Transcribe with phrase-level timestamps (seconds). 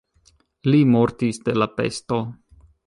[0.69, 2.21] Li mortis de la pesto.